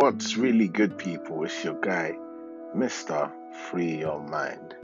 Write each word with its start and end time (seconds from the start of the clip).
What's 0.00 0.38
really 0.38 0.66
good, 0.66 0.96
people? 0.96 1.44
It's 1.44 1.62
your 1.62 1.78
guy, 1.78 2.16
Mr. 2.74 3.30
Free 3.68 3.98
Your 3.98 4.18
Mind. 4.18 4.74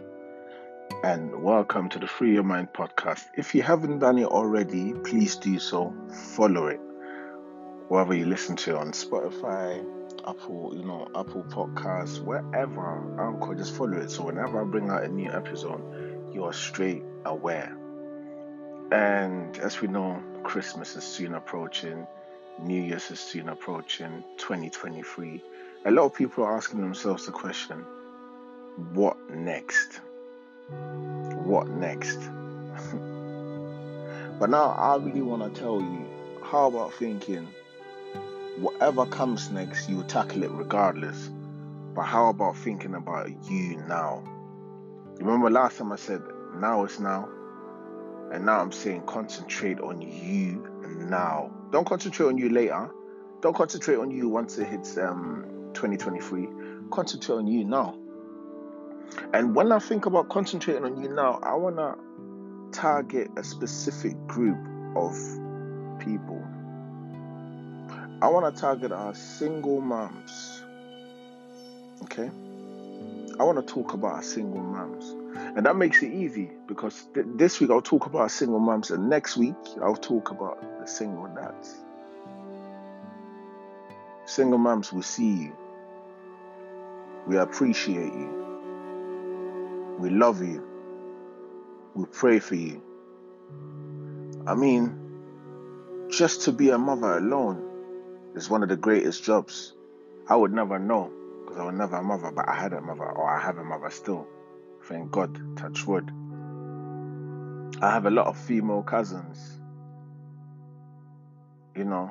And 1.03 1.43
welcome 1.43 1.89
to 1.89 1.99
the 1.99 2.07
Free 2.07 2.35
Your 2.35 2.43
Mind 2.43 2.75
podcast. 2.75 3.25
If 3.35 3.55
you 3.55 3.63
haven't 3.63 4.01
done 4.01 4.19
it 4.19 4.27
already, 4.27 4.93
please 4.93 5.37
do 5.37 5.59
so. 5.59 5.95
Follow 6.35 6.67
it. 6.67 6.81
Wherever 7.89 8.13
you 8.13 8.27
listen 8.27 8.57
to 8.57 8.77
on 8.77 8.93
Spotify, 8.93 9.83
Apple, 10.29 10.75
you 10.77 10.85
know, 10.85 11.09
Apple 11.17 11.45
Podcasts, 11.45 12.23
wherever, 12.23 13.19
Anchor, 13.19 13.55
just 13.55 13.75
follow 13.75 13.97
it. 13.97 14.11
So 14.11 14.25
whenever 14.25 14.61
I 14.61 14.65
bring 14.65 14.91
out 14.91 15.05
a 15.05 15.09
new 15.09 15.33
episode, 15.33 16.35
you 16.35 16.45
are 16.45 16.53
straight 16.53 17.03
aware. 17.25 17.75
And 18.93 19.57
as 19.61 19.81
we 19.81 19.89
know, 19.89 20.23
Christmas 20.43 20.95
is 20.95 21.05
soon 21.05 21.33
approaching 21.33 22.07
New 22.59 22.83
Year's 22.83 23.11
is 23.11 23.21
soon 23.21 23.51
approaching, 23.51 24.25
2023. 24.39 25.43
A 25.85 25.91
lot 25.91 26.07
of 26.07 26.15
people 26.15 26.45
are 26.45 26.57
asking 26.57 26.81
themselves 26.81 27.27
the 27.27 27.33
question 27.33 27.85
what 28.95 29.17
next? 29.31 30.01
What 31.45 31.69
next? 31.69 32.19
but 34.39 34.51
now 34.51 34.71
I 34.71 34.97
really 34.97 35.23
want 35.23 35.55
to 35.55 35.61
tell 35.61 35.81
you 35.81 36.07
how 36.43 36.69
about 36.69 36.95
thinking 36.95 37.47
whatever 38.59 39.07
comes 39.07 39.51
next, 39.51 39.89
you 39.89 40.03
tackle 40.05 40.43
it 40.43 40.51
regardless. 40.51 41.31
But 41.95 42.03
how 42.03 42.31
about 42.31 42.57
thinking 42.57 42.95
about 42.95 43.29
you 43.51 43.77
now? 43.87 44.23
Remember 45.19 45.51
last 45.51 45.79
time 45.79 45.93
I 45.93 45.97
said 45.97 46.23
now 46.55 46.85
is 46.85 47.01
now? 47.01 47.29
And 48.33 48.47
now 48.47 48.61
I'm 48.61 48.73
saying 48.73 49.03
concentrate 49.03 49.81
on 49.81 50.03
you 50.03 50.76
now. 50.89 51.51
Don't 51.71 51.87
concentrate 51.87 52.27
on 52.27 52.39
you 52.39 52.49
later. 52.49 52.91
Don't 53.41 53.55
concentrate 53.55 53.97
on 53.97 54.11
you 54.11 54.29
once 54.29 54.59
it 54.59 54.67
hits 54.67 54.97
um, 54.99 55.71
2023. 55.75 56.49
Concentrate 56.91 57.37
on 57.37 57.47
you 57.47 57.65
now. 57.65 57.97
And 59.33 59.55
when 59.55 59.73
I 59.73 59.79
think 59.79 60.07
about 60.07 60.29
concentrating 60.29 60.85
on 60.85 61.01
you 61.01 61.09
now, 61.09 61.39
I 61.43 61.55
want 61.55 61.77
to 61.77 62.79
target 62.79 63.31
a 63.37 63.45
specific 63.45 64.15
group 64.27 64.59
of 64.97 65.13
people. 65.99 66.43
I 68.23 68.29
want 68.29 68.55
to 68.55 68.61
target 68.61 68.93
our 68.93 69.15
single 69.15 69.81
moms. 69.81 70.63
Okay? 72.05 72.31
I 73.39 73.45
want 73.45 73.67
to 73.67 73.75
talk 73.75 73.93
about 73.93 74.15
our 74.15 74.23
single 74.23 74.63
moms. 74.63 75.11
And 75.57 75.67
that 75.67 75.77
makes 75.77 76.03
it 76.03 76.13
easy 76.13 76.51
because 76.67 77.07
th- 77.15 77.27
this 77.37 77.61
week 77.61 77.71
I'll 77.71 77.83
talk 77.83 78.07
about 78.07 78.31
single 78.31 78.59
moms, 78.59 78.91
and 78.91 79.11
next 79.11 79.37
week 79.37 79.55
I'll 79.83 79.97
talk 79.97 80.31
about 80.31 80.63
single 80.89 81.29
dads. 81.29 81.77
Single 84.25 84.59
moms, 84.59 84.93
we 84.93 85.03
see 85.03 85.31
you. 85.31 85.57
We 87.27 87.37
appreciate 87.37 88.13
you. 88.13 89.97
We 89.99 90.11
love 90.11 90.43
you. 90.43 90.67
We 91.95 92.07
pray 92.07 92.39
for 92.39 92.55
you. 92.55 92.83
I 94.47 94.55
mean, 94.55 96.09
just 96.11 96.43
to 96.43 96.53
be 96.53 96.71
a 96.71 96.79
mother 96.79 97.19
alone 97.19 97.63
is 98.35 98.51
one 98.51 98.63
of 98.63 98.69
the 98.69 98.77
greatest 98.77 99.25
jobs. 99.25 99.73
I 100.29 100.37
would 100.37 100.53
never 100.53 100.79
know 100.79 101.11
because 101.45 101.59
I 101.59 101.65
was 101.65 101.75
never 101.75 101.97
a 101.97 102.03
mother, 102.03 102.31
but 102.31 102.49
I 102.49 102.55
had 102.55 102.73
a 102.73 102.81
mother, 102.81 103.05
or 103.05 103.29
I 103.29 103.41
have 103.41 103.59
a 103.59 103.65
mother 103.65 103.91
still. 103.91 104.27
Thank 104.85 105.11
God, 105.11 105.57
touch 105.57 105.87
wood. 105.87 106.11
I 107.81 107.91
have 107.91 108.07
a 108.07 108.11
lot 108.11 108.27
of 108.27 108.39
female 108.39 108.83
cousins. 108.83 109.61
You 111.77 111.85
know, 111.85 112.11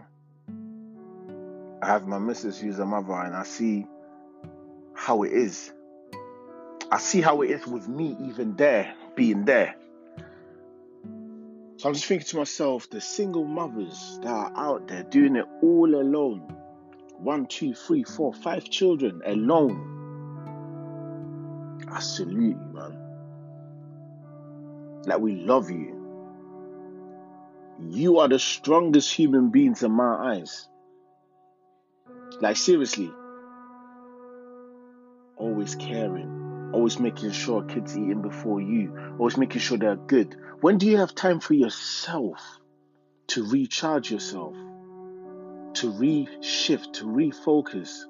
I 1.81 1.87
have 1.87 2.07
my 2.07 2.19
missus 2.19 2.59
who's 2.59 2.79
a 2.79 2.85
mother, 2.85 3.13
and 3.13 3.35
I 3.35 3.43
see 3.43 3.87
how 4.93 5.23
it 5.23 5.33
is. 5.33 5.73
I 6.91 6.99
see 6.99 7.21
how 7.21 7.41
it 7.41 7.49
is 7.49 7.65
with 7.65 7.87
me 7.87 8.15
even 8.27 8.55
there, 8.55 8.93
being 9.15 9.45
there. 9.45 9.75
So 11.77 11.89
I'm 11.89 11.93
just 11.93 12.05
thinking 12.05 12.27
to 12.27 12.37
myself, 12.37 12.89
the 12.89 13.01
single 13.01 13.43
mothers 13.43 14.19
that 14.21 14.29
are 14.29 14.51
out 14.55 14.87
there 14.87 15.03
doing 15.03 15.35
it 15.35 15.45
all 15.61 15.93
alone. 15.93 16.41
One, 17.17 17.47
two, 17.47 17.73
three, 17.73 18.03
four, 18.03 18.33
five 18.33 18.69
children 18.69 19.21
alone 19.25 19.95
I 21.95 21.99
salute 21.99 22.57
you, 22.59 22.73
man. 22.73 22.97
Like, 25.05 25.19
we 25.19 25.35
love 25.35 25.69
you. 25.69 26.04
You 27.79 28.19
are 28.19 28.27
the 28.27 28.39
strongest 28.39 29.13
human 29.13 29.49
beings 29.49 29.83
in 29.83 29.91
my 29.91 30.35
eyes. 30.35 30.67
Like, 32.39 32.55
seriously. 32.57 33.11
Always 35.37 35.75
caring. 35.75 36.71
Always 36.73 36.99
making 36.99 37.31
sure 37.31 37.63
kids 37.63 37.97
eating 37.97 38.21
before 38.21 38.61
you. 38.61 39.15
Always 39.19 39.37
making 39.37 39.61
sure 39.61 39.77
they're 39.77 39.95
good. 39.95 40.35
When 40.61 40.77
do 40.77 40.87
you 40.87 40.97
have 40.97 41.13
time 41.13 41.39
for 41.39 41.53
yourself 41.53 42.41
to 43.27 43.45
recharge 43.49 44.09
yourself? 44.09 44.55
To 45.75 45.91
reshift, 45.91 46.93
to 46.93 47.05
refocus? 47.05 48.05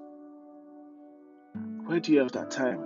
Where 1.85 1.99
do 1.99 2.13
you 2.13 2.19
have 2.19 2.31
that 2.33 2.51
time? 2.51 2.79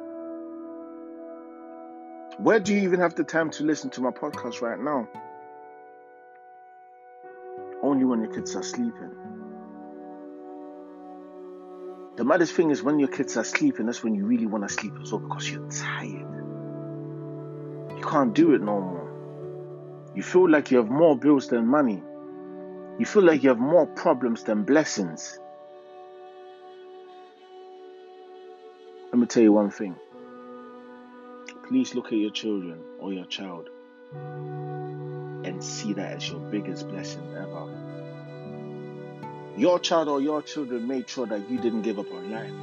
Where 2.37 2.59
do 2.59 2.73
you 2.73 2.81
even 2.83 3.01
have 3.01 3.15
the 3.15 3.25
time 3.25 3.49
to 3.51 3.63
listen 3.65 3.89
to 3.91 4.01
my 4.01 4.11
podcast 4.11 4.61
right 4.61 4.79
now? 4.79 5.09
Only 7.99 8.11
when 8.11 8.21
your 8.21 8.33
kids 8.33 8.55
are 8.55 8.63
sleeping. 8.63 9.11
The 12.15 12.23
maddest 12.23 12.53
thing 12.53 12.71
is 12.71 12.81
when 12.81 12.97
your 12.97 13.09
kids 13.09 13.35
are 13.35 13.43
sleeping, 13.43 13.87
that's 13.87 14.01
when 14.01 14.15
you 14.15 14.25
really 14.25 14.45
want 14.45 14.65
to 14.65 14.73
sleep 14.73 14.93
as 15.01 15.11
well 15.11 15.19
because 15.19 15.51
you're 15.51 15.69
tired. 15.69 16.25
You 17.97 18.01
can't 18.01 18.33
do 18.33 18.53
it 18.53 18.61
no 18.61 18.79
more. 18.79 20.11
You 20.15 20.23
feel 20.23 20.49
like 20.49 20.71
you 20.71 20.77
have 20.77 20.89
more 20.89 21.17
bills 21.17 21.49
than 21.49 21.67
money. 21.67 22.01
You 22.99 23.05
feel 23.05 23.23
like 23.23 23.43
you 23.43 23.49
have 23.49 23.59
more 23.59 23.85
problems 23.85 24.43
than 24.43 24.63
blessings. 24.63 25.37
Let 29.11 29.19
me 29.19 29.25
tell 29.25 29.43
you 29.43 29.51
one 29.51 29.71
thing 29.71 29.97
Please 31.67 31.93
look 31.95 32.05
at 32.05 32.13
your 32.13 32.31
children 32.31 32.79
or 33.01 33.11
your 33.11 33.25
child 33.25 33.67
and 34.13 35.61
see 35.61 35.91
that 35.91 36.13
as 36.13 36.29
your 36.29 36.39
biggest 36.39 36.87
blessing 36.87 37.35
ever. 37.35 37.78
Your 39.59 39.77
child 39.77 40.07
or 40.07 40.21
your 40.21 40.41
children 40.41 40.87
made 40.87 41.09
sure 41.09 41.27
that 41.27 41.49
you 41.49 41.59
didn't 41.59 41.81
give 41.81 41.99
up 41.99 42.09
on 42.13 42.31
life. 42.31 42.53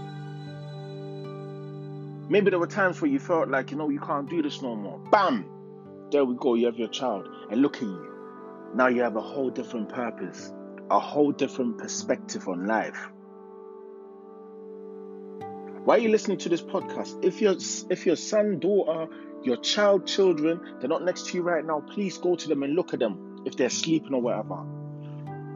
Maybe 2.31 2.49
there 2.49 2.59
were 2.59 2.67
times 2.67 3.03
where 3.03 3.11
you 3.11 3.19
felt 3.19 3.51
like, 3.51 3.71
you 3.71 3.77
know, 3.77 3.91
you 3.91 4.01
can't 4.01 4.31
do 4.31 4.41
this 4.41 4.63
no 4.63 4.75
more. 4.75 4.99
Bam! 5.11 5.45
There 6.11 6.25
we 6.25 6.37
go, 6.37 6.55
you 6.55 6.65
have 6.65 6.79
your 6.79 6.89
child. 6.89 7.29
And 7.51 7.61
look 7.61 7.77
at 7.77 7.83
you. 7.83 8.15
Now 8.75 8.87
you 8.87 9.03
have 9.03 9.15
a 9.15 9.21
whole 9.21 9.51
different 9.51 9.91
purpose, 9.91 10.51
a 10.91 10.99
whole 10.99 11.33
different 11.33 11.77
perspective 11.77 12.49
on 12.49 12.67
life. 12.67 13.11
Why 15.85 15.97
are 15.97 15.99
you 15.99 16.09
listening 16.09 16.39
to 16.39 16.49
this 16.49 16.63
podcast? 16.63 17.23
If 17.23 17.43
your 17.43 17.57
if 17.91 18.07
your 18.07 18.17
son, 18.17 18.59
daughter, 18.59 19.13
your 19.43 19.59
child, 19.59 20.07
children, 20.07 20.79
they're 20.81 20.89
not 20.89 21.05
next 21.05 21.27
to 21.27 21.37
you 21.37 21.43
right 21.43 21.65
now, 21.65 21.81
please 21.81 22.17
go 22.17 22.37
to 22.37 22.49
them 22.49 22.63
and 22.63 22.75
look 22.75 22.95
at 22.95 23.01
them 23.01 23.43
if 23.45 23.55
they're 23.55 23.69
sleeping 23.69 24.15
or 24.15 24.23
whatever. 24.23 24.76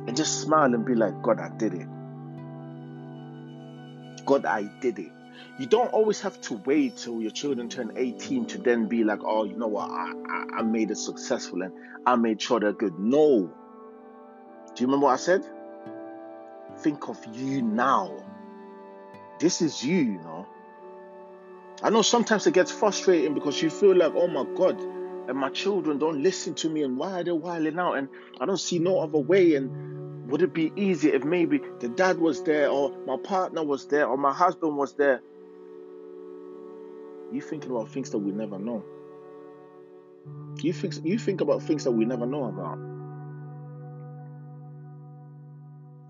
And 0.07 0.17
just 0.17 0.41
smile 0.41 0.75
and 0.75 0.85
be 0.85 0.95
like, 0.95 1.23
God, 1.23 1.41
I 1.41 1.51
did 1.57 1.75
it. 1.75 1.87
God, 4.25 4.45
I 4.45 4.71
did 4.81 4.99
it. 4.99 5.13
You 5.59 5.67
don't 5.67 5.93
always 5.93 6.21
have 6.21 6.41
to 6.43 6.55
wait 6.55 6.97
till 6.97 7.21
your 7.21 7.31
children 7.31 7.69
turn 7.69 7.93
18 7.97 8.47
to 8.47 8.59
then 8.59 8.87
be 8.87 9.05
like, 9.05 9.21
oh, 9.23 9.45
you 9.45 9.57
know 9.57 9.67
what, 9.67 9.91
I, 9.91 10.13
I, 10.29 10.59
I 10.59 10.63
made 10.63 10.91
it 10.91 10.97
successful 10.97 11.63
and 11.63 11.73
I 12.07 12.17
made 12.17 12.41
sure 12.41 12.61
they're 12.61 12.73
good. 12.73 12.99
No. 12.99 13.51
Do 14.75 14.83
you 14.83 14.87
remember 14.87 15.07
what 15.07 15.15
I 15.15 15.17
said? 15.17 15.45
Think 16.79 17.09
of 17.09 17.19
you 17.35 17.63
now 17.63 18.25
this 19.41 19.63
is 19.63 19.83
you, 19.83 19.97
you 19.97 20.19
know. 20.19 20.47
I 21.83 21.89
know 21.89 22.03
sometimes 22.03 22.47
it 22.47 22.53
gets 22.53 22.71
frustrating 22.71 23.33
because 23.33 23.61
you 23.61 23.71
feel 23.71 23.97
like, 23.97 24.13
oh 24.15 24.29
my 24.29 24.45
God, 24.55 24.79
and 25.31 25.39
my 25.39 25.49
children 25.49 25.99
don't 25.99 26.25
listen 26.25 26.55
to 26.55 26.69
me, 26.69 26.83
and 26.83 26.99
why 26.99 27.21
are 27.21 27.25
they 27.25 27.31
wilding 27.31 27.79
out? 27.79 27.93
And 27.95 28.09
I 28.41 28.47
don't 28.47 28.59
see 28.59 28.81
no 28.81 28.99
other 28.99 29.19
way. 29.19 29.55
And 29.55 30.29
would 30.29 30.43
it 30.43 30.53
be 30.53 30.73
easier 30.75 31.15
if 31.15 31.23
maybe 31.23 31.61
the 31.79 31.89
dad 31.89 32.19
was 32.19 32.43
there, 32.43 32.69
or 32.69 32.99
my 33.07 33.17
partner 33.17 33.63
was 33.63 33.87
there, 33.87 34.07
or 34.07 34.19
my 34.19 34.33
husband 34.33 34.77
was 34.77 34.95
there? 34.95 35.23
You 37.33 37.41
thinking 37.41 37.71
about 37.71 37.91
things 37.91 38.11
that 38.11 38.19
we 38.19 38.33
never 38.33 38.59
know. 38.59 38.85
You 40.61 40.73
think 40.73 40.95
you 41.05 41.17
think 41.17 41.41
about 41.41 41.63
things 41.63 41.85
that 41.85 41.93
we 41.93 42.05
never 42.05 42.27
know 42.27 42.47
about. 42.47 42.79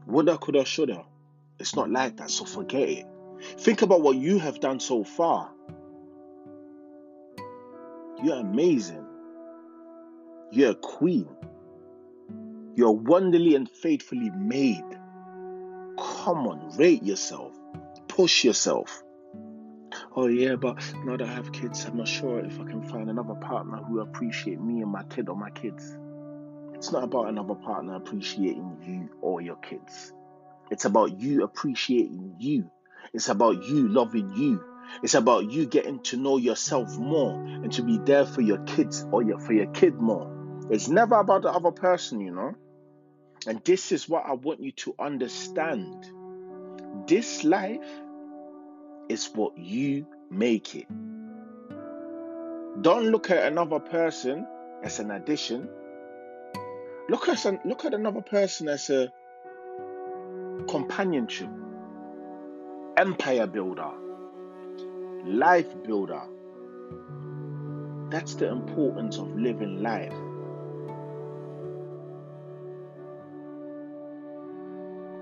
Woulda, 0.07 0.39
coulda, 0.39 0.65
shoulda. 0.65 1.05
It's 1.59 1.77
not 1.77 1.91
like 1.91 2.17
that, 2.17 2.31
so 2.31 2.47
forget 2.47 2.89
it. 2.89 3.07
Think 3.59 3.83
about 3.83 4.01
what 4.01 4.17
you 4.17 4.39
have 4.39 4.61
done 4.61 4.81
so 4.81 5.05
far. 5.05 5.51
You're 8.23 8.41
amazing. 8.41 9.07
You're 10.53 10.73
a 10.73 10.75
queen. 10.75 11.29
You're 12.75 12.93
wonderfully 12.93 13.55
and 13.55 13.69
faithfully 13.69 14.31
made. 14.31 14.85
Come 15.99 16.47
on, 16.47 16.77
rate 16.77 17.03
yourself. 17.03 17.55
push 18.09 18.45
yourself. 18.45 19.03
Oh 20.17 20.27
yeah, 20.27 20.57
but 20.57 20.77
now 21.05 21.17
that 21.17 21.29
I 21.29 21.33
have 21.33 21.53
kids, 21.53 21.85
I'm 21.85 21.97
not 21.97 22.09
sure 22.09 22.41
if 22.41 22.59
I 22.59 22.65
can 22.65 22.83
find 22.83 23.09
another 23.09 23.35
partner 23.35 23.77
who 23.79 24.01
appreciate 24.01 24.61
me 24.61 24.83
and 24.83 24.91
my 24.91 25.05
kid 25.05 25.29
or 25.29 25.37
my 25.37 25.51
kids. 25.51 25.97
It's 26.75 26.91
not 26.91 27.05
about 27.05 27.29
another 27.29 27.55
partner 27.55 27.95
appreciating 27.95 28.79
you 28.83 29.11
or 29.21 29.41
your 29.41 29.57
kids. 29.57 30.13
It's 30.71 30.85
about 30.85 31.21
you 31.21 31.45
appreciating 31.45 32.37
you. 32.39 32.71
It's 33.13 33.29
about 33.29 33.65
you 33.65 33.89
loving 33.89 34.33
you. 34.35 34.65
It's 35.03 35.15
about 35.15 35.51
you 35.51 35.67
getting 35.67 36.03
to 36.05 36.17
know 36.17 36.39
yourself 36.39 36.97
more 36.99 37.35
and 37.35 37.71
to 37.73 37.83
be 37.83 37.99
there 37.99 38.27
for 38.27 38.41
your 38.41 38.59
kids 38.65 39.07
or 39.13 39.23
your, 39.23 39.39
for 39.39 39.53
your 39.53 39.67
kid 39.67 39.95
more. 39.95 40.40
It's 40.71 40.87
never 40.87 41.17
about 41.17 41.43
the 41.43 41.51
other 41.51 41.73
person, 41.73 42.21
you 42.21 42.31
know. 42.31 42.55
And 43.47 43.61
this 43.65 43.91
is 43.91 44.09
what 44.09 44.25
I 44.27 44.35
want 44.35 44.61
you 44.61 44.71
to 44.73 44.95
understand. 44.99 46.07
This 47.07 47.43
life 47.43 47.89
is 49.09 49.29
what 49.35 49.59
you 49.59 50.07
make 50.31 50.77
it. 50.77 50.87
Don't 52.81 53.07
look 53.11 53.31
at 53.31 53.51
another 53.51 53.81
person 53.81 54.47
as 54.85 55.01
an 55.01 55.11
addition. 55.11 55.69
Look 57.09 57.29
at 57.29 57.67
look 57.67 57.85
at 57.85 57.93
another 57.93 58.21
person 58.23 58.69
as 58.69 58.91
a 58.91 59.13
companionship, 60.69 61.51
empire 62.97 63.49
builder, 63.49 63.91
life 65.25 65.75
builder. 65.83 66.23
That's 68.11 68.35
the 68.35 68.49
importance 68.49 69.19
of 69.19 69.37
living 69.37 69.83
life. 69.83 70.15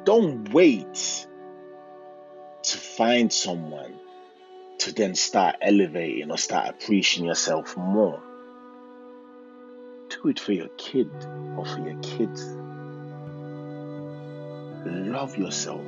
Don't 0.09 0.51
wait 0.55 1.27
to 2.63 2.79
find 2.79 3.31
someone 3.31 3.93
to 4.79 4.95
then 4.95 5.15
start 5.15 5.57
elevating 5.61 6.31
or 6.31 6.39
start 6.39 6.71
appreciating 6.71 7.27
yourself 7.27 7.77
more. 7.77 8.19
Do 10.09 10.29
it 10.29 10.41
for 10.41 10.53
your 10.53 10.69
kid 10.79 11.11
or 11.59 11.67
for 11.67 11.87
your 11.87 12.01
kids. 12.01 12.43
Love 14.87 15.37
yourself. 15.37 15.85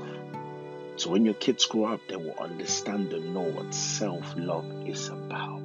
So 0.96 1.08
when 1.08 1.24
your 1.24 1.32
kids 1.32 1.64
grow 1.64 1.86
up, 1.86 2.00
they 2.06 2.16
will 2.16 2.36
understand 2.38 3.14
and 3.14 3.32
know 3.32 3.40
what 3.40 3.72
self 3.72 4.34
love 4.36 4.86
is 4.86 5.08
about. 5.08 5.62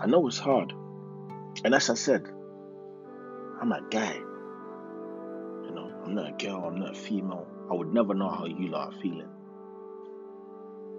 I 0.00 0.06
know 0.06 0.24
it's 0.28 0.38
hard. 0.38 0.72
And 1.64 1.74
as 1.74 1.90
I 1.90 1.94
said, 1.94 2.28
I'm 3.60 3.72
a 3.72 3.82
guy. 3.90 4.20
I'm 6.10 6.16
not 6.16 6.28
a 6.28 6.44
girl, 6.44 6.64
I'm 6.64 6.80
not 6.80 6.90
a 6.90 6.98
female. 6.98 7.46
I 7.70 7.74
would 7.74 7.94
never 7.94 8.14
know 8.14 8.30
how 8.30 8.44
you 8.44 8.66
lot 8.66 8.88
are 8.88 9.00
feeling. 9.00 9.28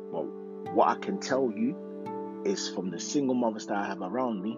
But 0.10 0.24
what 0.74 0.88
I 0.88 0.96
can 0.96 1.20
tell 1.20 1.52
you 1.52 2.42
is 2.46 2.70
from 2.70 2.92
the 2.92 2.98
single 2.98 3.36
mothers 3.36 3.66
that 3.66 3.76
I 3.76 3.88
have 3.88 4.02
around 4.02 4.42
me, 4.42 4.58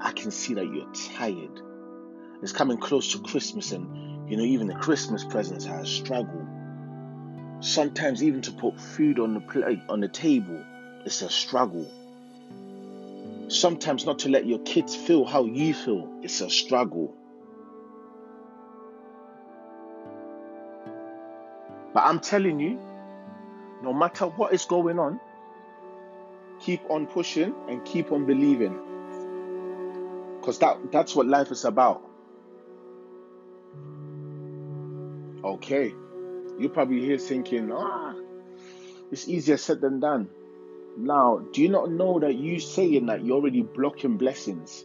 I 0.00 0.10
can 0.10 0.32
see 0.32 0.54
that 0.54 0.66
you're 0.66 0.92
tired. 1.14 1.60
It's 2.42 2.50
coming 2.50 2.78
close 2.78 3.12
to 3.12 3.20
Christmas, 3.20 3.70
and 3.70 4.28
you 4.28 4.36
know, 4.36 4.42
even 4.42 4.66
the 4.66 4.74
Christmas 4.74 5.22
presents 5.22 5.68
are 5.68 5.78
a 5.78 5.86
struggle. 5.86 6.44
Sometimes, 7.60 8.24
even 8.24 8.42
to 8.42 8.50
put 8.50 8.80
food 8.80 9.20
on 9.20 9.34
the 9.34 9.40
plate 9.40 9.78
on 9.88 10.00
the 10.00 10.08
table, 10.08 10.60
it's 11.06 11.22
a 11.22 11.30
struggle. 11.30 11.88
Sometimes, 13.46 14.06
not 14.06 14.18
to 14.20 14.28
let 14.28 14.44
your 14.44 14.58
kids 14.58 14.96
feel 14.96 15.24
how 15.24 15.44
you 15.44 15.72
feel, 15.72 16.18
it's 16.20 16.40
a 16.40 16.50
struggle. 16.50 17.16
But 21.92 22.04
I'm 22.04 22.20
telling 22.20 22.60
you, 22.60 22.78
no 23.82 23.92
matter 23.92 24.26
what 24.26 24.52
is 24.52 24.64
going 24.64 24.98
on, 24.98 25.20
keep 26.60 26.82
on 26.90 27.06
pushing 27.06 27.54
and 27.68 27.84
keep 27.84 28.12
on 28.12 28.26
believing. 28.26 28.78
Because 30.38 30.58
that, 30.60 30.92
that's 30.92 31.14
what 31.14 31.26
life 31.26 31.50
is 31.50 31.64
about. 31.64 32.02
Okay. 35.42 35.92
You're 36.58 36.70
probably 36.70 37.00
here 37.00 37.18
thinking, 37.18 37.72
ah, 37.72 38.14
it's 39.10 39.26
easier 39.28 39.56
said 39.56 39.80
than 39.80 40.00
done. 40.00 40.28
Now, 40.96 41.38
do 41.52 41.62
you 41.62 41.68
not 41.68 41.90
know 41.90 42.20
that 42.20 42.34
you 42.34 42.60
saying 42.60 43.06
that 43.06 43.24
you're 43.24 43.36
already 43.36 43.62
blocking 43.62 44.18
blessings? 44.18 44.84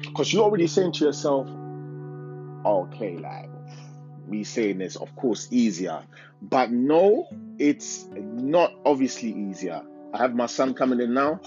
Because 0.00 0.32
you're 0.32 0.44
already 0.44 0.66
saying 0.66 0.92
to 0.92 1.04
yourself, 1.06 1.48
okay, 2.66 3.16
like 3.16 3.48
me 4.28 4.44
saying 4.44 4.78
this, 4.78 4.96
of 4.96 5.14
course, 5.16 5.48
easier. 5.50 6.02
But 6.40 6.70
no, 6.70 7.28
it's 7.58 8.08
not 8.12 8.72
obviously 8.84 9.32
easier. 9.32 9.82
I 10.12 10.18
have 10.18 10.34
my 10.34 10.46
son 10.46 10.74
coming 10.74 11.00
in 11.00 11.14
now. 11.14 11.40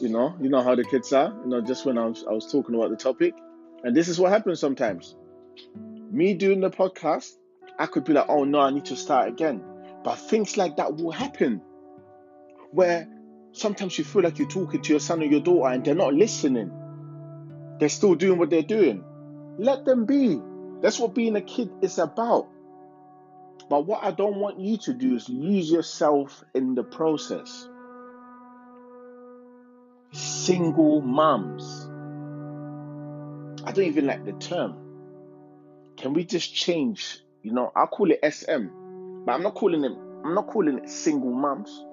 You 0.00 0.08
know, 0.10 0.34
you 0.40 0.48
know 0.50 0.62
how 0.62 0.74
the 0.74 0.84
kids 0.84 1.12
are. 1.12 1.34
You 1.44 1.50
know, 1.50 1.60
just 1.60 1.86
when 1.86 1.96
I 1.98 2.06
was 2.06 2.24
I 2.28 2.32
was 2.32 2.50
talking 2.50 2.74
about 2.74 2.90
the 2.90 2.96
topic, 2.96 3.34
and 3.82 3.96
this 3.96 4.08
is 4.08 4.18
what 4.18 4.32
happens 4.32 4.60
sometimes. 4.60 5.14
Me 6.10 6.34
doing 6.34 6.60
the 6.60 6.70
podcast, 6.70 7.32
I 7.78 7.86
could 7.86 8.04
be 8.04 8.12
like, 8.12 8.26
oh 8.28 8.44
no, 8.44 8.60
I 8.60 8.70
need 8.70 8.86
to 8.86 8.96
start 8.96 9.28
again. 9.28 9.62
But 10.04 10.16
things 10.16 10.56
like 10.56 10.76
that 10.76 10.96
will 10.96 11.12
happen, 11.12 11.62
where 12.70 13.08
sometimes 13.52 13.96
you 13.98 14.04
feel 14.04 14.22
like 14.22 14.38
you're 14.38 14.48
talking 14.48 14.82
to 14.82 14.92
your 14.92 15.00
son 15.00 15.22
or 15.22 15.26
your 15.26 15.40
daughter 15.40 15.72
and 15.72 15.84
they're 15.84 15.94
not 15.94 16.14
listening. 16.14 16.70
They're 17.80 17.88
still 17.88 18.14
doing 18.14 18.38
what 18.38 18.50
they're 18.50 18.62
doing. 18.62 19.02
Let 19.58 19.84
them 19.84 20.04
be. 20.04 20.40
That's 20.86 21.00
what 21.00 21.16
being 21.16 21.34
a 21.34 21.40
kid 21.40 21.68
is 21.82 21.98
about. 21.98 22.46
But 23.68 23.86
what 23.86 24.04
I 24.04 24.12
don't 24.12 24.36
want 24.36 24.60
you 24.60 24.76
to 24.76 24.94
do 24.94 25.16
is 25.16 25.28
lose 25.28 25.68
yourself 25.68 26.44
in 26.54 26.76
the 26.76 26.84
process. 26.84 27.68
Single 30.12 31.00
moms. 31.00 31.90
I 33.64 33.72
don't 33.72 33.86
even 33.86 34.06
like 34.06 34.24
the 34.24 34.34
term. 34.34 34.76
Can 35.96 36.12
we 36.12 36.24
just 36.24 36.54
change? 36.54 37.18
You 37.42 37.50
know, 37.50 37.72
I'll 37.74 37.88
call 37.88 38.12
it 38.12 38.20
SM, 38.22 38.68
but 39.24 39.32
I'm 39.32 39.42
not 39.42 39.56
calling 39.56 39.82
it. 39.82 39.90
I'm 40.24 40.36
not 40.36 40.46
calling 40.46 40.78
it 40.78 40.88
single 40.88 41.32
moms. 41.32 41.84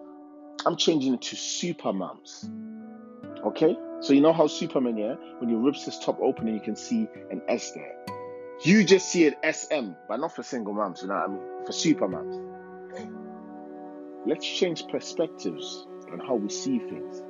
I'm 0.67 0.75
changing 0.75 1.15
it 1.15 1.23
to 1.23 1.35
super 1.35 1.93
moms. 1.93 2.47
Okay? 3.43 3.75
So 4.01 4.13
you 4.13 4.21
know 4.21 4.33
how 4.33 4.45
Superman, 4.45 4.97
yeah, 4.97 5.15
when 5.39 5.49
he 5.49 5.55
rips 5.55 5.83
his 5.83 5.97
top 5.97 6.19
open 6.21 6.47
and 6.47 6.55
you 6.55 6.61
can 6.61 6.75
see 6.75 7.07
an 7.31 7.41
S 7.47 7.71
there. 7.71 8.12
You 8.61 8.83
just 8.83 9.09
see 9.09 9.25
it 9.25 9.37
SM, 9.43 9.91
but 10.07 10.17
not 10.17 10.35
for 10.35 10.43
single 10.43 10.73
moms, 10.73 11.01
you 11.01 11.07
know 11.07 11.15
what 11.15 11.23
I 11.23 11.27
mean? 11.27 11.65
For 11.65 11.71
super 11.71 12.07
moms. 12.07 12.39
Let's 14.25 14.45
change 14.45 14.87
perspectives 14.87 15.85
on 16.11 16.19
how 16.19 16.35
we 16.35 16.49
see 16.49 16.79
things. 16.79 17.21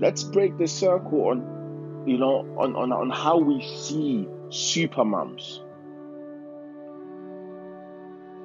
Let's 0.00 0.24
break 0.24 0.58
the 0.58 0.66
circle 0.66 1.28
on, 1.28 2.04
you 2.06 2.18
know, 2.18 2.40
on, 2.58 2.74
on, 2.74 2.92
on 2.92 3.10
how 3.10 3.38
we 3.38 3.62
see 3.62 4.26
super 4.48 5.04
moms. 5.04 5.60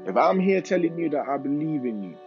If 0.06 0.16
I'm 0.16 0.40
here 0.40 0.62
telling 0.62 1.00
you 1.00 1.10
that 1.10 1.28
I 1.28 1.38
believe 1.38 1.86
in 1.86 2.04
you, 2.04 2.18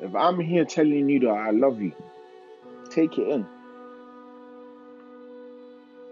if 0.00 0.14
I'm 0.14 0.38
here 0.38 0.64
telling 0.64 1.08
you 1.08 1.20
that 1.20 1.30
I 1.30 1.50
love 1.50 1.80
you, 1.80 1.92
take 2.90 3.18
it 3.18 3.28
in. 3.28 3.46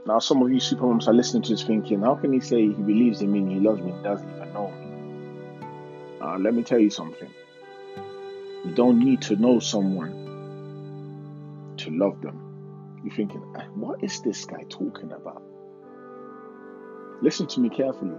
Now, 0.09 0.19
some 0.21 0.41
of 0.41 0.51
you 0.51 0.57
supermoms 0.57 1.07
are 1.07 1.13
listening 1.13 1.43
to 1.43 1.51
this 1.51 1.63
thinking, 1.63 2.01
how 2.01 2.15
can 2.15 2.33
he 2.33 2.41
say 2.41 2.63
he 2.63 2.73
believes 2.73 3.21
in 3.21 3.31
me 3.31 3.41
and 3.41 3.53
he 3.53 3.61
loves 3.61 3.83
me 3.83 3.91
and 3.91 4.03
doesn't 4.03 4.27
even 4.27 4.53
know 4.55 4.71
me? 4.71 6.19
Uh, 6.19 6.39
let 6.39 6.55
me 6.55 6.63
tell 6.63 6.79
you 6.79 6.89
something. 6.89 7.29
You 8.65 8.73
don't 8.75 9.01
need 9.01 9.21
to 9.21 9.37
know 9.37 9.61
someone 9.61 11.75
to 11.77 11.91
love 11.91 12.23
them. 12.23 13.01
You're 13.05 13.15
thinking, 13.15 13.45
ah, 13.59 13.67
what 13.75 14.03
is 14.03 14.23
this 14.23 14.47
guy 14.47 14.65
talking 14.71 15.13
about? 15.13 15.43
Listen 17.21 17.47
to 17.49 17.61
me 17.61 17.69
carefully. 17.69 18.17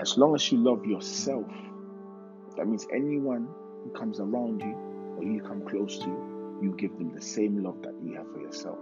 As 0.00 0.18
long 0.18 0.34
as 0.34 0.50
you 0.50 0.58
love 0.58 0.84
yourself, 0.84 1.46
that 2.56 2.66
means 2.66 2.84
anyone 2.92 3.46
who 3.84 3.90
comes 3.90 4.18
around 4.18 4.60
you 4.60 4.74
or 5.18 5.22
you 5.22 5.40
come 5.40 5.64
close 5.68 5.98
to, 5.98 6.08
you 6.60 6.74
give 6.76 6.98
them 6.98 7.14
the 7.14 7.22
same 7.22 7.62
love 7.62 7.80
that 7.82 7.94
you 8.02 8.14
have 8.14 8.26
for 8.32 8.40
yourself. 8.40 8.78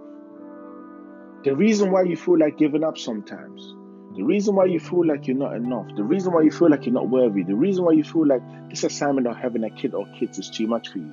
The 1.45 1.55
reason 1.55 1.91
why 1.91 2.05
you 2.05 2.17
feel 2.17 2.39
like 2.39 2.57
giving 2.57 2.83
up 2.83 2.97
sometimes, 2.97 3.75
the 4.17 4.23
reason 4.23 4.55
why 4.55 4.65
you 4.65 4.81
feel 4.81 5.07
like 5.07 5.27
you're 5.27 5.37
not 5.37 5.55
enough, 5.55 5.95
the 5.95 6.03
reason 6.03 6.33
why 6.33 6.41
you 6.41 6.51
feel 6.51 6.71
like 6.71 6.87
you're 6.87 6.95
not 6.95 7.11
worthy, 7.11 7.43
the 7.43 7.55
reason 7.55 7.85
why 7.85 7.93
you 7.93 8.03
feel 8.03 8.27
like 8.27 8.41
this 8.71 8.83
assignment 8.83 9.27
of 9.27 9.37
having 9.37 9.63
a 9.63 9.69
kid 9.69 9.93
or 9.93 10.07
kids 10.19 10.39
is 10.39 10.49
too 10.49 10.67
much 10.67 10.89
for 10.89 11.01
you, 11.01 11.13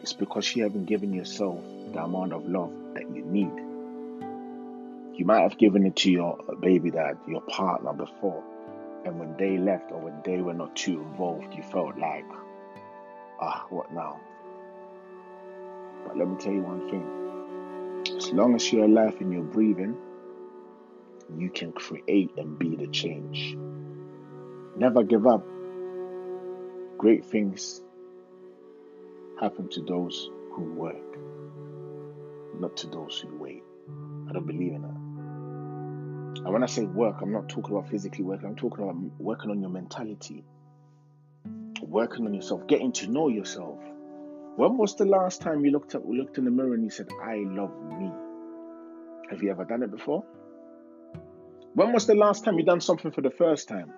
it's 0.00 0.14
because 0.14 0.56
you 0.56 0.62
haven't 0.62 0.86
given 0.86 1.12
yourself 1.12 1.62
the 1.92 2.02
amount 2.02 2.32
of 2.32 2.48
love 2.48 2.72
that 2.94 3.02
you 3.14 3.22
need. 3.26 3.52
You 5.18 5.26
might 5.26 5.42
have 5.42 5.58
given 5.58 5.84
it 5.84 5.96
to 5.96 6.10
your 6.10 6.38
baby 6.62 6.90
dad, 6.90 7.18
your 7.28 7.42
partner 7.42 7.92
before, 7.92 8.42
and 9.04 9.20
when 9.20 9.36
they 9.36 9.58
left 9.58 9.92
or 9.92 10.00
when 10.00 10.22
they 10.24 10.40
were 10.40 10.54
not 10.54 10.74
too 10.74 11.02
involved, 11.02 11.52
you 11.52 11.62
felt 11.62 11.98
like, 11.98 12.24
ah, 13.42 13.66
what 13.68 13.92
now? 13.92 14.18
But 16.06 16.16
let 16.16 16.26
me 16.26 16.36
tell 16.38 16.52
you 16.54 16.62
one 16.62 16.88
thing 16.88 17.21
as 18.16 18.30
long 18.32 18.54
as 18.54 18.72
you're 18.72 18.84
alive 18.84 19.16
and 19.20 19.32
you're 19.32 19.42
breathing, 19.42 19.96
you 21.36 21.50
can 21.50 21.72
create 21.72 22.30
and 22.36 22.58
be 22.58 22.76
the 22.76 22.86
change. 22.88 23.56
Never 24.76 25.02
give 25.02 25.26
up. 25.26 25.44
Great 26.98 27.24
things 27.24 27.82
happen 29.40 29.68
to 29.70 29.82
those 29.82 30.30
who 30.52 30.62
work, 30.74 31.18
not 32.60 32.76
to 32.76 32.86
those 32.86 33.18
who 33.18 33.36
wait. 33.36 33.62
I 34.28 34.32
don't 34.32 34.46
believe 34.46 34.72
in 34.72 34.82
that. 34.82 36.44
And 36.44 36.52
when 36.52 36.62
I 36.62 36.66
say 36.66 36.84
work, 36.84 37.16
I'm 37.20 37.32
not 37.32 37.48
talking 37.48 37.76
about 37.76 37.90
physically 37.90 38.24
working, 38.24 38.48
I'm 38.48 38.56
talking 38.56 38.84
about 38.84 38.96
working 39.18 39.50
on 39.50 39.60
your 39.60 39.70
mentality, 39.70 40.44
working 41.80 42.26
on 42.26 42.34
yourself, 42.34 42.66
getting 42.66 42.92
to 42.92 43.06
know 43.08 43.28
yourself. 43.28 43.78
When 44.56 44.76
was 44.76 44.96
the 44.96 45.06
last 45.06 45.40
time 45.40 45.64
you 45.64 45.70
looked 45.70 45.94
up, 45.94 46.02
looked 46.06 46.36
in 46.36 46.44
the 46.44 46.50
mirror 46.50 46.74
and 46.74 46.84
you 46.84 46.90
said, 46.90 47.08
I 47.22 47.36
love 47.46 47.72
me? 47.98 48.10
Have 49.30 49.42
you 49.42 49.50
ever 49.50 49.64
done 49.64 49.82
it 49.82 49.90
before? 49.90 50.24
When 51.74 51.92
was 51.92 52.06
the 52.06 52.14
last 52.14 52.44
time 52.44 52.58
you 52.58 52.64
done 52.64 52.82
something 52.82 53.12
for 53.12 53.22
the 53.22 53.30
first 53.30 53.66
time? 53.68 53.90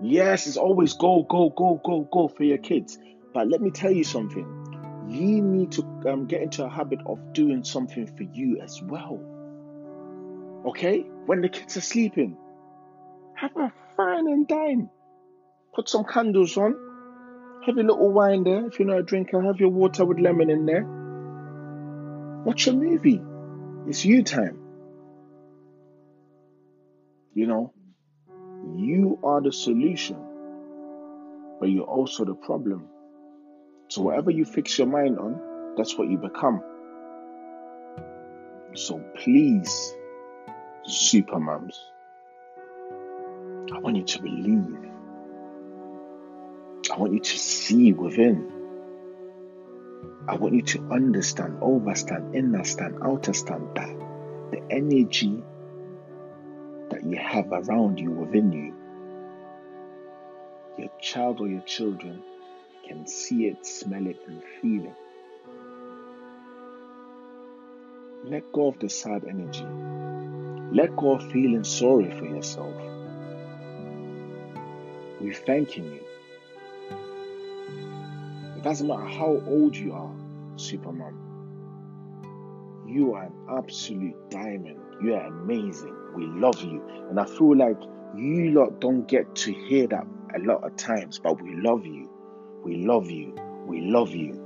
Yes, 0.00 0.46
it's 0.46 0.56
always 0.56 0.94
go, 0.94 1.22
go, 1.28 1.50
go, 1.50 1.80
go, 1.84 2.08
go 2.10 2.28
for 2.28 2.44
your 2.44 2.58
kids. 2.58 2.98
But 3.34 3.48
let 3.48 3.60
me 3.60 3.70
tell 3.70 3.92
you 3.92 4.04
something. 4.04 5.06
You 5.08 5.42
need 5.42 5.72
to 5.72 5.82
um, 6.06 6.26
get 6.26 6.40
into 6.40 6.64
a 6.64 6.70
habit 6.70 7.00
of 7.04 7.34
doing 7.34 7.62
something 7.62 8.06
for 8.06 8.22
you 8.22 8.60
as 8.62 8.80
well. 8.82 9.20
Okay? 10.66 11.00
When 11.26 11.42
the 11.42 11.50
kids 11.50 11.76
are 11.76 11.82
sleeping, 11.82 12.38
have 13.36 13.54
a 13.56 13.72
fine 13.96 14.28
and 14.28 14.48
dine. 14.48 14.88
Put 15.74 15.90
some 15.90 16.04
candles 16.04 16.56
on. 16.56 16.91
Have 17.66 17.76
your 17.76 17.84
little 17.84 18.10
wine 18.10 18.42
there. 18.42 18.66
If 18.66 18.78
you're 18.80 18.88
not 18.88 18.98
a 18.98 19.02
drinker, 19.04 19.40
have 19.40 19.60
your 19.60 19.68
water 19.68 20.04
with 20.04 20.18
lemon 20.18 20.50
in 20.50 20.66
there. 20.66 20.84
Watch 22.44 22.66
a 22.66 22.72
movie. 22.72 23.22
It's 23.86 24.04
you 24.04 24.24
time. 24.24 24.58
You 27.34 27.46
know, 27.46 27.72
you 28.76 29.20
are 29.22 29.40
the 29.40 29.52
solution, 29.52 30.16
but 31.60 31.70
you're 31.70 31.84
also 31.84 32.24
the 32.24 32.34
problem. 32.34 32.88
So, 33.88 34.02
whatever 34.02 34.30
you 34.30 34.44
fix 34.44 34.76
your 34.76 34.88
mind 34.88 35.18
on, 35.18 35.74
that's 35.76 35.96
what 35.96 36.08
you 36.08 36.18
become. 36.18 36.62
So, 38.74 39.02
please, 39.16 39.94
super 40.84 41.38
mums, 41.38 41.80
I 43.72 43.78
want 43.78 43.96
you 43.96 44.04
to 44.04 44.22
believe. 44.22 44.91
I 46.90 46.98
want 46.98 47.12
you 47.12 47.20
to 47.20 47.38
see 47.38 47.92
within. 47.92 48.50
I 50.26 50.36
want 50.36 50.54
you 50.54 50.62
to 50.62 50.80
understand, 50.90 51.58
overstand, 51.60 52.34
inner 52.34 52.64
stand, 52.64 52.98
outer 53.02 53.32
stand 53.32 53.68
that 53.74 53.88
the 54.50 54.62
energy 54.70 55.42
that 56.90 57.04
you 57.04 57.16
have 57.16 57.52
around 57.52 57.98
you, 57.98 58.10
within 58.10 58.52
you, 58.52 58.74
your 60.78 60.90
child 61.00 61.40
or 61.40 61.48
your 61.48 61.62
children 61.62 62.22
can 62.86 63.06
see 63.06 63.46
it, 63.46 63.66
smell 63.66 64.06
it, 64.06 64.20
and 64.26 64.42
feel 64.60 64.84
it. 64.84 64.96
Let 68.24 68.52
go 68.52 68.68
of 68.68 68.78
the 68.78 68.88
sad 68.88 69.24
energy. 69.28 69.66
Let 70.72 70.96
go 70.96 71.12
of 71.12 71.30
feeling 71.32 71.64
sorry 71.64 72.10
for 72.18 72.24
yourself. 72.24 72.74
We're 75.20 75.34
thanking 75.34 75.84
you. 75.84 76.11
Doesn't 78.62 78.86
matter 78.86 79.04
how 79.04 79.42
old 79.48 79.74
you 79.74 79.92
are, 79.92 80.14
Superman. 80.54 81.16
You 82.86 83.14
are 83.14 83.24
an 83.24 83.32
absolute 83.58 84.30
diamond. 84.30 84.78
You 85.02 85.14
are 85.14 85.26
amazing. 85.26 85.96
We 86.14 86.26
love 86.26 86.62
you. 86.62 86.80
And 87.10 87.18
I 87.18 87.24
feel 87.24 87.56
like 87.56 87.80
you 88.16 88.52
lot 88.52 88.80
don't 88.80 89.08
get 89.08 89.34
to 89.34 89.52
hear 89.52 89.88
that 89.88 90.06
a 90.36 90.38
lot 90.38 90.62
of 90.62 90.76
times, 90.76 91.18
but 91.18 91.42
we 91.42 91.56
love 91.56 91.84
you. 91.84 92.08
We 92.62 92.84
love 92.84 93.10
you. 93.10 93.34
We 93.66 93.80
love 93.80 94.14
you. 94.14 94.38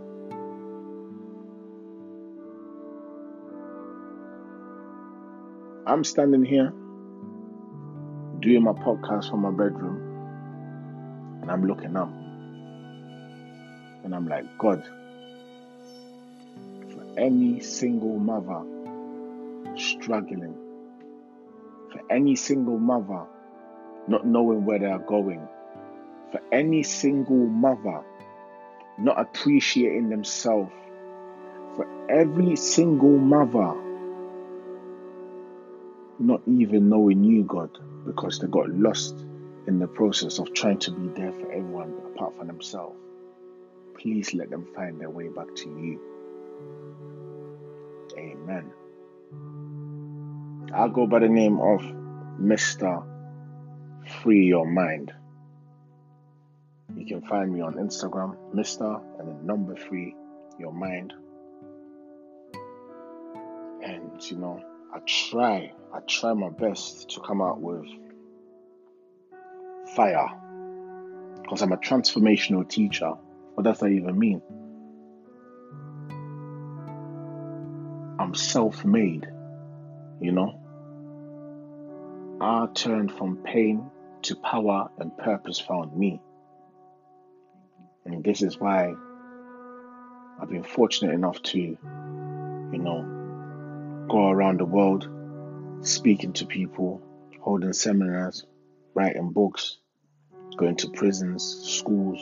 I'm 5.87 6.05
standing 6.05 6.45
here 6.45 6.73
doing 8.41 8.63
my 8.63 8.73
podcast 8.73 9.31
from 9.31 9.41
my 9.41 9.51
bedroom 9.51 10.03
and 11.43 11.51
I'm 11.51 11.67
looking 11.67 11.97
up 11.97 12.11
and 14.07 14.15
I'm 14.15 14.27
like, 14.27 14.47
God, 14.57 14.83
for 16.91 17.05
any 17.19 17.61
single 17.61 18.19
mother 18.19 18.63
struggling 19.77 20.55
for 21.97 22.13
any 22.13 22.37
single 22.37 22.79
mother 22.79 23.25
not 24.09 24.27
knowing 24.27 24.65
where 24.65 24.79
they 24.79 24.87
are 24.87 24.99
going, 24.99 25.47
for 26.31 26.41
any 26.53 26.83
single 26.83 27.47
mother 27.47 28.03
not 28.99 29.19
appreciating 29.19 30.09
themselves, 30.09 30.73
for 31.75 31.87
every 32.09 32.57
single 32.57 33.19
mother 33.19 33.75
not 36.19 36.41
even 36.47 36.89
knowing 36.89 37.25
you, 37.25 37.43
God, 37.45 37.71
because 38.07 38.39
they 38.39 38.47
got 38.47 38.71
lost 38.71 39.15
in 39.67 39.79
the 39.79 39.87
process 39.87 40.39
of 40.39 40.53
trying 40.55 40.79
to 40.79 40.91
be 40.91 41.09
there 41.09 41.33
for 41.33 41.51
everyone 41.51 41.95
apart 42.15 42.37
from 42.37 42.47
themselves. 42.47 42.97
Please 43.99 44.35
let 44.35 44.51
them 44.51 44.67
find 44.75 45.01
their 45.01 45.11
way 45.11 45.29
back 45.29 45.55
to 45.57 45.69
you. 45.69 46.01
Amen. 48.19 48.73
I'll 50.75 50.91
go 50.91 51.07
by 51.07 51.21
the 51.21 51.29
name 51.29 51.59
of 51.61 51.81
Mr. 52.41 53.05
Free 54.23 54.47
Your 54.47 54.67
Mind. 54.67 55.13
You 56.95 57.07
can 57.07 57.23
find 57.23 57.53
me 57.53 57.61
on 57.61 57.75
Instagram, 57.75 58.37
Mr. 58.55 59.03
and 59.19 59.29
then 59.29 59.47
number 59.47 59.75
three, 59.75 60.15
Your 60.59 60.73
Mind. 60.73 61.13
And 63.83 64.23
you 64.31 64.37
know, 64.37 64.63
I 64.95 64.99
try, 65.07 65.73
I 65.93 66.01
try 66.01 66.33
my 66.33 66.51
best 66.51 67.11
to 67.11 67.21
come 67.21 67.41
out 67.41 67.61
with 67.61 67.87
fire 69.95 70.29
because 71.43 71.63
I'm 71.63 71.73
a 71.73 71.77
transformational 71.77 72.69
teacher. 72.69 73.13
What 73.57 73.65
does 73.65 73.79
that 73.79 73.87
even 73.87 74.19
mean? 74.19 74.43
I'm 78.21 78.35
self 78.35 78.85
made, 78.85 79.27
you 80.21 80.31
know. 80.31 80.61
I 82.39 82.69
turned 82.75 83.11
from 83.13 83.39
pain 83.39 83.91
to 84.25 84.37
power 84.37 84.91
and 84.99 85.17
purpose 85.17 85.59
found 85.59 85.97
me. 85.97 86.21
And 88.05 88.23
this 88.23 88.43
is 88.43 88.61
why 88.61 88.93
I've 90.39 90.51
been 90.51 90.63
fortunate 90.63 91.15
enough 91.15 91.41
to, 91.45 91.59
you 91.59 91.79
know, 92.79 94.07
go 94.07 94.29
around 94.29 94.61
the 94.61 94.67
world 94.67 95.09
speaking 95.81 96.35
to 96.35 96.45
people, 96.45 97.01
holding 97.41 97.73
seminars, 97.73 98.45
writing 98.93 99.31
books, 99.31 99.79
going 100.59 100.77
to 100.77 100.91
prisons, 100.91 101.43
schools, 101.65 102.21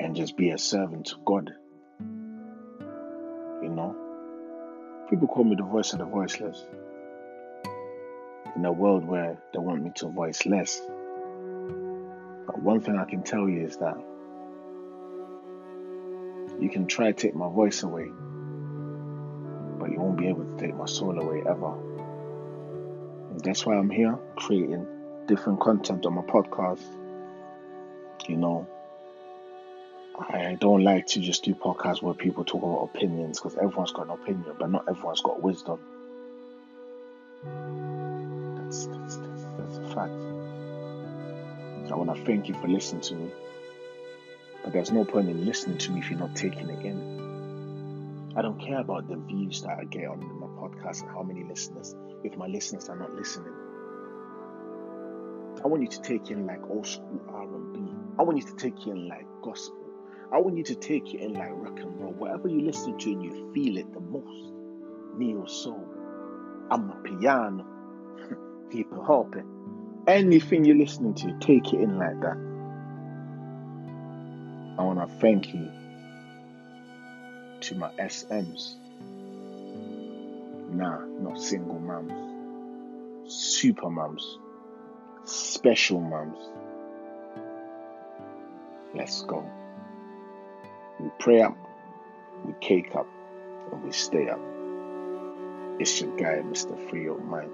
and 0.00 0.16
just 0.16 0.36
be 0.36 0.50
a 0.50 0.58
servant 0.58 1.06
to 1.06 1.16
God. 1.24 1.52
You 3.62 3.68
know? 3.68 3.94
People 5.10 5.28
call 5.28 5.44
me 5.44 5.56
the 5.56 5.62
voice 5.62 5.92
of 5.92 5.98
the 5.98 6.06
voiceless 6.06 6.66
in 8.56 8.64
a 8.64 8.72
world 8.72 9.04
where 9.04 9.38
they 9.52 9.58
want 9.58 9.82
me 9.82 9.90
to 9.96 10.08
voice 10.08 10.46
less. 10.46 10.80
But 12.46 12.60
one 12.62 12.80
thing 12.80 12.96
I 12.96 13.04
can 13.04 13.22
tell 13.22 13.48
you 13.48 13.66
is 13.66 13.76
that 13.76 13.96
you 16.58 16.70
can 16.70 16.86
try 16.86 17.12
to 17.12 17.12
take 17.12 17.34
my 17.34 17.48
voice 17.48 17.82
away, 17.82 18.06
but 19.78 19.90
you 19.90 20.00
won't 20.00 20.16
be 20.18 20.28
able 20.28 20.44
to 20.44 20.56
take 20.56 20.74
my 20.74 20.86
soul 20.86 21.18
away 21.18 21.42
ever. 21.48 21.74
And 23.30 23.40
that's 23.40 23.66
why 23.66 23.76
I'm 23.76 23.90
here 23.90 24.18
creating 24.36 24.86
different 25.26 25.60
content 25.60 26.06
on 26.06 26.14
my 26.14 26.22
podcast. 26.22 26.82
You 28.28 28.36
know, 28.36 28.66
I 30.28 30.56
don't 30.60 30.84
like 30.84 31.06
to 31.08 31.20
just 31.20 31.44
do 31.44 31.54
podcasts 31.54 32.02
where 32.02 32.12
people 32.12 32.44
talk 32.44 32.62
about 32.62 32.90
opinions 32.94 33.40
because 33.40 33.56
everyone's 33.56 33.92
got 33.92 34.04
an 34.04 34.10
opinion, 34.10 34.54
but 34.58 34.70
not 34.70 34.84
everyone's 34.86 35.22
got 35.22 35.42
wisdom. 35.42 35.80
That's, 38.56 38.86
that's, 38.86 39.16
that's, 39.16 39.78
a 39.78 39.94
fact. 39.94 40.12
So 41.88 41.94
I 41.94 41.96
want 41.96 42.14
to 42.14 42.24
thank 42.26 42.48
you 42.48 42.54
for 42.54 42.68
listening 42.68 43.00
to 43.02 43.14
me. 43.14 43.30
But 44.62 44.74
there's 44.74 44.92
no 44.92 45.04
point 45.04 45.30
in 45.30 45.46
listening 45.46 45.78
to 45.78 45.90
me 45.90 46.00
if 46.00 46.10
you're 46.10 46.18
not 46.18 46.36
taking 46.36 46.68
it 46.68 46.84
in. 46.84 48.34
I 48.36 48.42
don't 48.42 48.60
care 48.60 48.80
about 48.80 49.08
the 49.08 49.16
views 49.16 49.62
that 49.62 49.78
I 49.78 49.84
get 49.84 50.06
on 50.06 50.20
my 50.38 50.46
podcast 50.46 51.00
and 51.00 51.10
how 51.10 51.22
many 51.22 51.44
listeners, 51.44 51.96
if 52.24 52.36
my 52.36 52.46
listeners 52.46 52.90
are 52.90 52.96
not 52.96 53.14
listening. 53.14 53.54
I 55.64 55.66
want 55.66 55.82
you 55.82 55.88
to 55.88 56.02
take 56.02 56.30
in 56.30 56.46
like 56.46 56.60
old 56.68 56.86
school 56.86 57.20
R&B. 57.28 57.80
I 58.18 58.22
want 58.22 58.36
you 58.38 58.44
to 58.44 58.56
take 58.56 58.86
in 58.86 59.08
like 59.08 59.26
gospel. 59.42 59.79
I 60.32 60.38
want 60.38 60.56
you 60.56 60.64
to 60.64 60.74
take 60.76 61.12
it 61.12 61.20
in 61.20 61.34
like 61.34 61.50
rock 61.52 61.80
and 61.80 62.00
roll. 62.00 62.12
Whatever 62.12 62.48
you 62.48 62.60
listen 62.60 62.96
to 62.98 63.12
and 63.12 63.22
you 63.22 63.52
feel 63.52 63.76
it 63.78 63.92
the 63.92 64.00
most. 64.00 64.52
Neo 65.16 65.44
soul. 65.46 65.84
Amapiano. 66.70 67.64
people 68.70 69.02
hoping. 69.02 70.04
Anything 70.06 70.64
you're 70.64 70.76
listening 70.76 71.14
to, 71.14 71.36
take 71.40 71.72
it 71.72 71.80
in 71.80 71.98
like 71.98 72.20
that. 72.20 72.36
I 74.78 74.82
want 74.82 75.00
to 75.00 75.14
thank 75.18 75.52
you 75.52 75.68
to 77.60 77.74
my 77.74 77.90
SMs. 77.98 78.76
Nah, 80.72 81.04
not 81.20 81.40
single 81.40 81.80
mums. 81.80 83.32
Super 83.32 83.90
mums. 83.90 84.38
Special 85.24 86.00
mums. 86.00 86.38
Let's 88.94 89.22
go. 89.22 89.44
We 91.00 91.08
pray 91.18 91.40
up, 91.40 91.56
we 92.44 92.52
cake 92.60 92.94
up, 92.94 93.06
and 93.72 93.82
we 93.82 93.90
stay 93.90 94.28
up. 94.28 94.40
It's 95.78 95.98
your 95.98 96.14
guy, 96.16 96.42
Mr. 96.42 96.76
Free 96.90 97.04
Your 97.04 97.18
Mind. 97.18 97.50